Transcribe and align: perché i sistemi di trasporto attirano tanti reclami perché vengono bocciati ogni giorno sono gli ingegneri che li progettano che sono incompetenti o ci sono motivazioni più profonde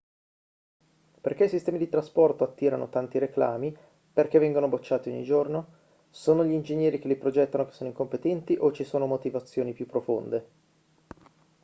perché 1.21 1.43
i 1.43 1.47
sistemi 1.49 1.77
di 1.77 1.87
trasporto 1.87 2.43
attirano 2.43 2.89
tanti 2.89 3.19
reclami 3.19 3.77
perché 4.11 4.39
vengono 4.39 4.67
bocciati 4.67 5.09
ogni 5.11 5.23
giorno 5.23 5.75
sono 6.09 6.43
gli 6.43 6.53
ingegneri 6.53 6.97
che 6.97 7.07
li 7.07 7.15
progettano 7.15 7.67
che 7.67 7.73
sono 7.73 7.89
incompetenti 7.91 8.57
o 8.59 8.71
ci 8.71 8.83
sono 8.83 9.05
motivazioni 9.05 9.73
più 9.73 9.85
profonde 9.85 10.47